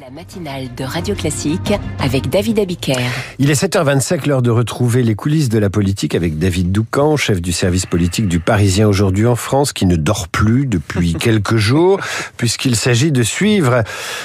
[0.00, 2.96] La matinale de Radio Classique avec David Abiker.
[3.38, 7.42] Il est 7h25, l'heure de retrouver les coulisses de la politique avec David Doucan, chef
[7.42, 12.00] du service politique du Parisien aujourd'hui en France, qui ne dort plus depuis quelques jours,
[12.38, 13.84] puisqu'il s'agit de suivre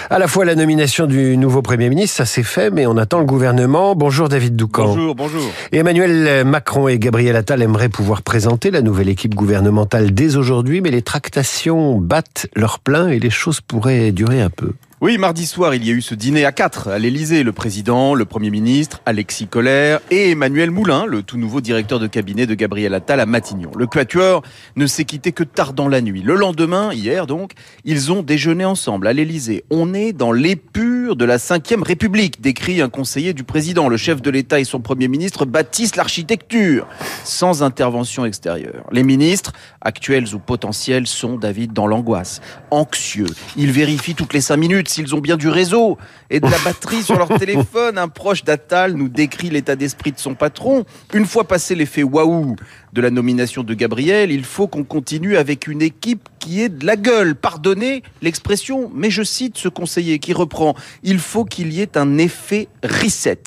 [0.10, 3.20] à la fois la nomination du nouveau Premier ministre, ça c'est fait, mais on attend
[3.20, 3.93] le gouvernement.
[3.93, 4.86] Bonjour David Doucan.
[4.86, 5.52] Bonjour, bonjour.
[5.73, 10.91] Emmanuel Macron et Gabriel Attal aimeraient pouvoir présenter la nouvelle équipe gouvernementale dès aujourd'hui, mais
[10.91, 14.71] les tractations battent leur plein et les choses pourraient durer un peu.
[15.00, 17.44] Oui, mardi soir, il y a eu ce dîner à quatre à l'Élysée.
[17.44, 22.08] Le président, le Premier ministre, Alexis Collère et Emmanuel Moulin, le tout nouveau directeur de
[22.08, 23.70] cabinet de Gabriel Attal à Matignon.
[23.77, 24.41] Le quatuor
[24.75, 26.23] ne s'est quitté que tard dans la nuit.
[26.23, 27.52] Le lendemain, hier donc,
[27.86, 29.63] ils ont déjeuné ensemble à l'Élysée.
[29.70, 33.88] On est dans l'épure de la Ve République, décrit un conseiller du président.
[33.88, 36.88] Le chef de l'État et son Premier ministre bâtissent l'architecture,
[37.23, 38.85] sans intervention extérieure.
[38.91, 43.27] Les ministres, actuels ou potentiels, sont, David, dans l'angoisse, anxieux.
[43.55, 45.97] Ils vérifient toutes les cinq minutes s'ils ont bien du réseau
[46.30, 47.97] et de la batterie sur leur téléphone.
[47.97, 50.86] Un proche d'Attal nous décrit l'état d'esprit de son patron.
[51.14, 52.55] Une fois passé l'effet waouh
[52.94, 56.86] de la nomination de Gabriel, il faut qu'on continue avec une équipe qui est de
[56.86, 57.36] la gueule.
[57.36, 62.17] Pardonnez l'expression, mais je cite ce conseiller qui reprend Il faut qu'il y ait un
[62.17, 63.40] effet reset.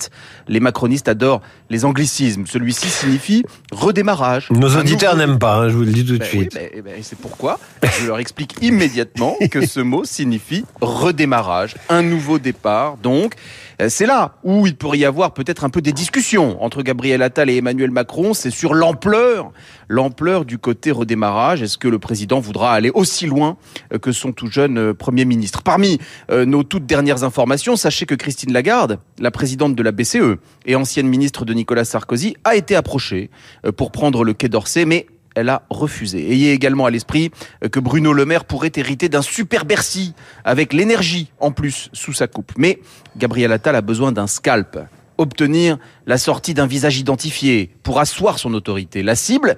[0.47, 2.45] Les macronistes adorent les anglicismes.
[2.47, 4.49] Celui-ci signifie redémarrage.
[4.51, 6.57] Nos auditeurs n'aiment pas, hein, je vous le dis tout de Ben suite.
[6.59, 7.59] oui, ben- ben, c'est pourquoi
[7.99, 12.97] je leur explique immédiatement que ce mot signifie redémarrage, un nouveau départ.
[12.97, 13.35] Donc,
[13.81, 17.21] euh, c'est là où il pourrait y avoir peut-être un peu des discussions entre Gabriel
[17.21, 18.33] Attal et Emmanuel Macron.
[18.33, 19.51] C'est sur l'ampleur,
[19.87, 21.61] l'ampleur du côté redémarrage.
[21.61, 23.57] Est-ce que le président voudra aller aussi loin
[23.93, 25.61] euh, que son tout jeune euh, Premier ministre?
[25.63, 25.99] Parmi
[26.29, 27.40] nos toutes dernières informations,
[27.75, 32.35] sachez que Christine Lagarde, la présidente de la BCE et ancienne ministre de Nicolas Sarkozy,
[32.43, 33.29] a été approchée
[33.65, 36.31] euh, pour prendre le Quai d'Orsay, mais elle a refusé.
[36.31, 37.31] Ayez également à l'esprit
[37.63, 42.13] euh, que Bruno Le Maire pourrait hériter d'un super Bercy, avec l'énergie en plus sous
[42.13, 42.51] sa coupe.
[42.57, 42.79] Mais
[43.17, 44.77] Gabriel Attal a besoin d'un scalp.
[45.21, 45.77] Obtenir
[46.07, 49.03] la sortie d'un visage identifié pour asseoir son autorité.
[49.03, 49.55] La cible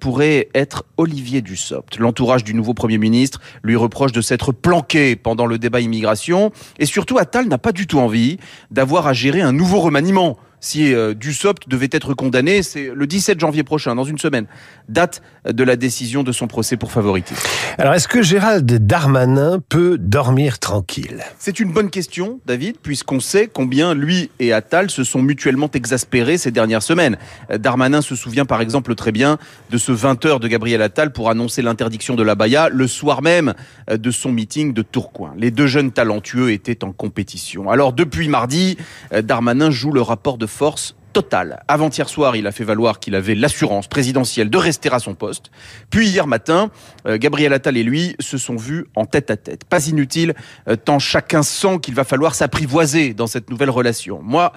[0.00, 1.96] pourrait être Olivier Dussopt.
[1.98, 6.52] L'entourage du nouveau Premier ministre lui reproche de s'être planqué pendant le débat immigration.
[6.78, 8.36] Et surtout, Attal n'a pas du tout envie
[8.70, 13.40] d'avoir à gérer un nouveau remaniement si euh, Dussopt devait être condamné, c'est le 17
[13.40, 14.46] janvier prochain, dans une semaine,
[14.88, 17.40] date de la décision de son procès pour favoritisme.
[17.78, 21.22] Alors, est-ce que Gérald Darmanin peut dormir tranquille?
[21.38, 26.38] C'est une bonne question, David, puisqu'on sait combien lui et Attal se sont mutuellement exaspérés
[26.38, 27.16] ces dernières semaines.
[27.50, 29.38] Euh, Darmanin se souvient par exemple très bien
[29.70, 33.54] de ce 20h de Gabriel Attal pour annoncer l'interdiction de la baya le soir même
[33.90, 35.34] euh, de son meeting de Tourcoing.
[35.36, 37.70] Les deux jeunes talentueux étaient en compétition.
[37.70, 38.76] Alors depuis mardi,
[39.12, 41.62] euh, Darmanin joue le rapport de force total.
[41.68, 45.50] Avant-hier soir, il a fait valoir qu'il avait l'assurance présidentielle de rester à son poste.
[45.90, 46.70] Puis hier matin,
[47.06, 49.64] euh, Gabriel Attal et lui se sont vus en tête à tête.
[49.64, 50.34] Pas inutile,
[50.68, 54.20] euh, tant chacun sent qu'il va falloir s'apprivoiser dans cette nouvelle relation.
[54.22, 54.52] Moi,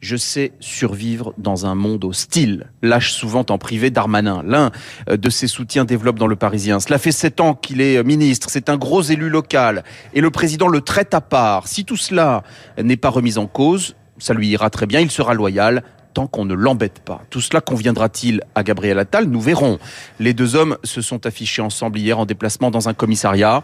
[0.00, 2.70] je sais survivre dans un monde hostile.
[2.80, 4.42] Lâche souvent en privé Darmanin.
[4.44, 4.70] L'un
[5.10, 6.80] euh, de ses soutiens développe dans le Parisien.
[6.80, 8.48] Cela fait sept ans qu'il est ministre.
[8.50, 9.84] C'est un gros élu local.
[10.14, 11.68] Et le président le traite à part.
[11.68, 12.42] Si tout cela
[12.82, 15.00] n'est pas remis en cause, ça lui ira très bien.
[15.00, 15.82] Il sera loyal
[16.14, 17.22] tant qu'on ne l'embête pas.
[17.30, 19.78] Tout cela conviendra-t-il à Gabriel Attal Nous verrons.
[20.18, 23.62] Les deux hommes se sont affichés ensemble hier en déplacement dans un commissariat.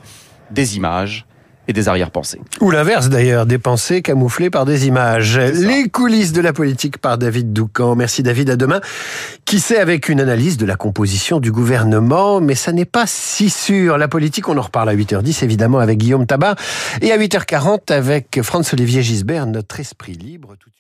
[0.51, 1.27] Des images
[1.69, 2.41] et des arrière-pensées.
[2.61, 5.39] Ou l'inverse d'ailleurs, des pensées camouflées par des images.
[5.39, 7.97] Les coulisses de la politique par David Doucan.
[7.97, 8.81] Merci David, à demain.
[9.45, 13.51] Qui sait avec une analyse de la composition du gouvernement, mais ça n'est pas si
[13.51, 13.99] sûr.
[13.99, 16.57] La politique, on en reparle à 8h10 évidemment avec Guillaume Tabar
[17.01, 20.77] et à 8h40 avec Franz-Olivier Gisbert, notre esprit libre tout de suite.